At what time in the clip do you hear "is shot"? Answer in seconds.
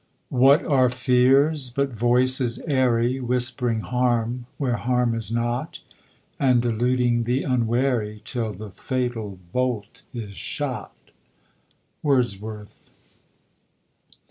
10.11-10.95